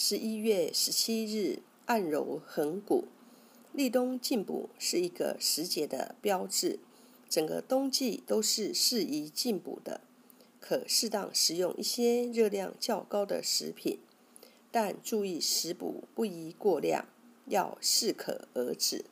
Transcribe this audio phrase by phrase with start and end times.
[0.00, 3.06] 十一月十七日，按揉横骨。
[3.72, 6.78] 立冬进补是一个时节的标志，
[7.28, 10.00] 整个冬季都是适宜进补的，
[10.60, 13.98] 可适当食用一些热量较高的食品，
[14.70, 17.04] 但注意食补不宜过量，
[17.46, 19.04] 要适可而止。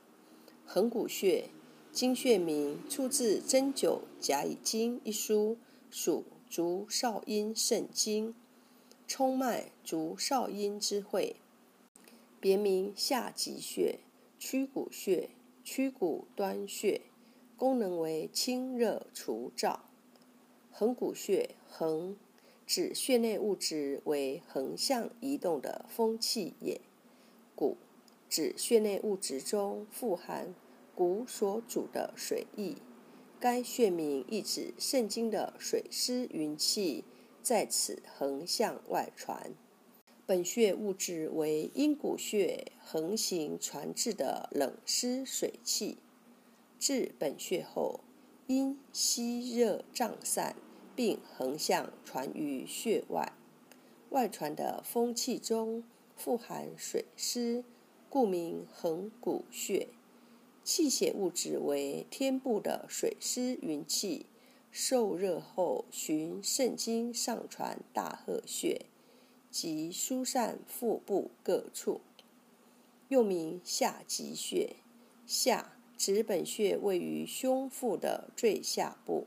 [0.64, 1.48] 横骨穴，
[1.90, 5.58] 经穴名出自《针灸甲乙经》一书，
[5.90, 8.36] 属足少阴肾经，
[9.06, 11.36] 冲脉足少阴之会，
[12.40, 14.00] 别名下极穴。
[14.38, 15.30] 曲骨穴，
[15.64, 17.00] 曲骨端穴，
[17.56, 19.78] 功能为清热除燥。
[20.70, 22.16] 横骨穴，横
[22.66, 26.80] 指穴内物质为横向移动的风气也。
[27.54, 27.78] 骨
[28.28, 30.54] 指穴内物质中富含
[30.94, 32.74] 骨所主的水液。
[33.40, 37.04] 该穴名意指肾经的水湿云气
[37.46, 39.52] 在此横向外传。
[40.26, 45.98] 本穴物质为阴谷穴横行传至的冷湿水气，
[46.80, 48.00] 至本穴后，
[48.48, 50.56] 因吸热胀散，
[50.96, 53.32] 并横向传于穴外。
[54.10, 55.84] 外传的风气中
[56.16, 57.62] 富含水湿，
[58.10, 59.86] 故名横谷穴。
[60.64, 64.26] 气血物质为天部的水湿云气，
[64.78, 68.84] 受热后循肾经上传大合穴。
[69.50, 72.02] 及疏散腹部各处，
[73.08, 74.76] 又名下极穴。
[75.26, 79.26] 下指本穴位于胸腹的最下部，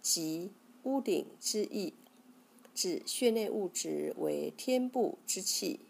[0.00, 0.52] 即
[0.84, 1.92] 屋顶之意，
[2.74, 5.80] 指穴内物质为天部之气。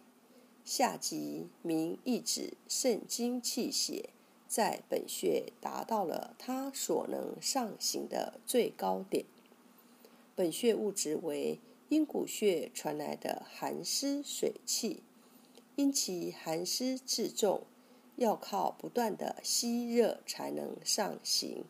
[0.65, 4.11] 下极名意指肾精气血
[4.49, 9.27] 在本穴达到了它所能上行的最高点。
[10.35, 11.61] 本穴物质为。
[11.91, 15.03] 阴谷穴传来的寒湿水气，
[15.75, 17.63] 因其寒湿自重，
[18.17, 21.65] 要靠不断的吸热才能上行；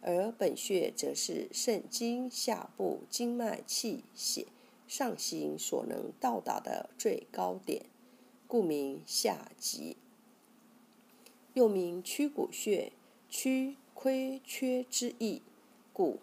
[0.00, 4.46] 而本穴则是肾经下部经脉气血
[4.86, 7.86] 上行所能到达的最高点，
[8.46, 9.96] 故名下极。
[11.58, 12.92] 又名曲骨穴，
[13.28, 15.42] 曲亏缺之意，
[15.92, 16.20] 故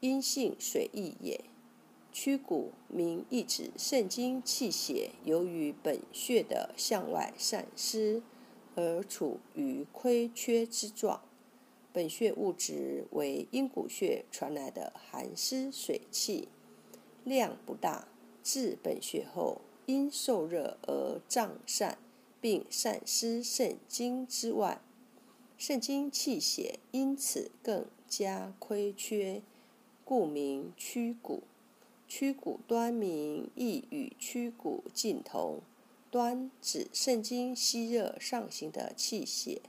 [0.00, 1.44] 阴性水溢也。
[2.10, 8.20] 曲骨名意指肾经气血由于本穴的向外散失
[8.74, 11.22] 而处于亏缺之状。
[11.92, 16.48] 本穴物质为阴谷穴传来的寒湿水气，
[17.22, 18.08] 量不大，
[18.42, 21.96] 至本穴后因受热而胀散，
[22.46, 24.80] 并散失肾经之外，
[25.58, 29.42] 肾经气血因此更加亏缺，
[30.04, 31.42] 故名曲骨。
[32.06, 35.60] 曲骨端名亦与曲骨尽同，
[36.08, 39.60] 端指肾经吸热上行的气血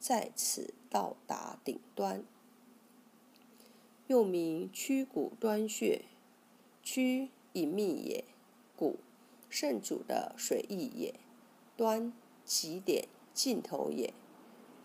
[0.00, 2.24] 在此到达顶端，
[4.08, 6.02] 又名曲骨端穴。
[6.82, 8.24] 曲隐秘也，
[8.74, 8.96] 骨
[9.48, 11.14] 肾主的水液也，
[11.76, 12.12] 端
[12.44, 14.12] 起点尽头也。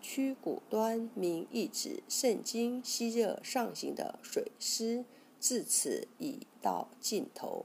[0.00, 5.04] 曲骨端名亦指肾经吸热上行的水湿。
[5.38, 7.64] 至此已到尽头，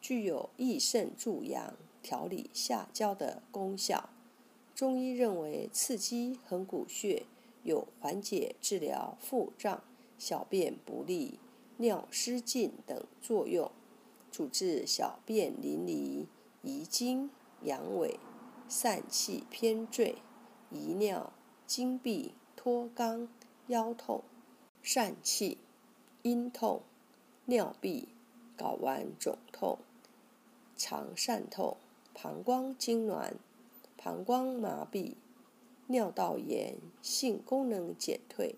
[0.00, 4.10] 具有益肾助阳、调理下焦的功效。
[4.72, 7.24] 中医认为，刺激横骨穴
[7.64, 9.82] 有缓解治疗腹胀、
[10.16, 11.40] 小便不利、
[11.78, 13.68] 尿失禁等作用，
[14.30, 16.26] 主治小便淋漓、
[16.62, 17.30] 遗精、
[17.64, 18.14] 阳痿、
[18.70, 20.22] 散气偏坠、
[20.70, 21.34] 遗尿、
[21.66, 23.28] 精闭、脱肛、
[23.66, 24.24] 腰痛、
[24.82, 25.58] 疝气。
[26.22, 26.82] 阴痛、
[27.46, 28.08] 尿闭、
[28.58, 29.78] 睾丸肿痛、
[30.76, 31.78] 肠疝痛、
[32.12, 33.32] 膀胱痉挛、
[33.96, 35.14] 膀胱麻痹、
[35.86, 38.56] 尿道炎、性功能减退、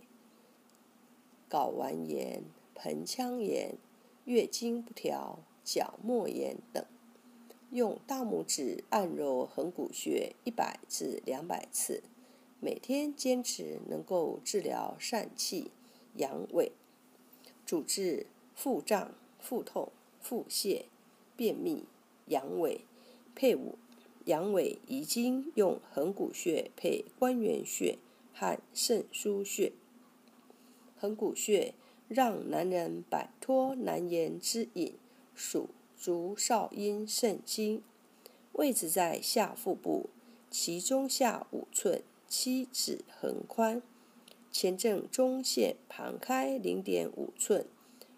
[1.48, 2.42] 睾丸炎、
[2.74, 3.76] 盆腔炎、
[4.24, 6.84] 月经不调、角膜炎等，
[7.72, 12.02] 用大拇指按揉横骨穴一百至两百次，
[12.60, 15.70] 每天坚持能够治疗疝气、
[16.16, 16.72] 阳痿。
[17.64, 20.82] 主治腹胀、腹痛、腹泻、
[21.34, 21.86] 便秘、
[22.26, 22.80] 阳痿、
[23.34, 23.78] 配伍
[24.26, 27.98] 阳痿遗精，用横骨穴配关元穴
[28.34, 29.72] 和肾腧穴。
[30.98, 31.72] 横骨穴
[32.06, 34.92] 让男人摆脱难言之隐，
[35.34, 35.70] 属
[36.02, 37.80] 足少阴肾经，
[38.54, 40.10] 位置在下腹部，
[40.50, 43.80] 其中下五寸，七指横宽。
[44.50, 47.66] 前正中线旁开零点五寸，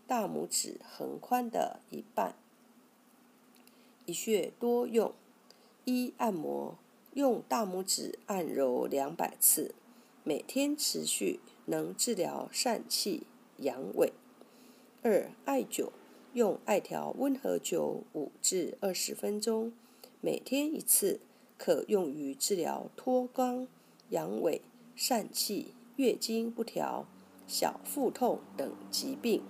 [0.06, 2.34] 大拇指横宽的一半。
[4.06, 5.12] 一穴多用，
[5.84, 6.78] 一按摩，
[7.12, 9.74] 用大拇指按揉两百次，
[10.22, 13.26] 每天持续，能治疗疝气、
[13.58, 14.10] 阳痿。
[15.02, 15.90] 二艾灸，
[16.34, 19.72] 用艾条温和灸五至二十分钟，
[20.20, 21.20] 每天一次，
[21.56, 23.68] 可用于治疗脱肛、
[24.08, 24.60] 阳痿、
[24.96, 27.06] 疝气、月经不调、
[27.46, 29.44] 小腹痛等疾病。